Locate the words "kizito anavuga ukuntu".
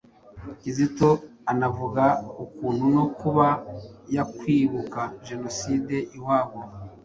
0.59-2.85